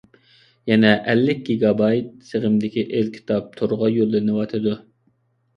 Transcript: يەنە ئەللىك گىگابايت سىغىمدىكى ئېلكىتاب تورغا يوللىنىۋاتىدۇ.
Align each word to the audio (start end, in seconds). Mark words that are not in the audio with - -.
يەنە 0.69 0.93
ئەللىك 1.11 1.43
گىگابايت 1.49 2.07
سىغىمدىكى 2.29 2.87
ئېلكىتاب 2.95 3.55
تورغا 3.61 3.91
يوللىنىۋاتىدۇ. 3.99 4.75